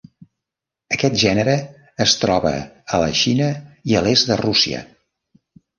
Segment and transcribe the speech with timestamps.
[0.97, 1.55] Aquest gènere
[2.07, 2.55] es troba
[2.97, 3.53] a la Xina
[3.93, 4.87] i a l'est de Rússia.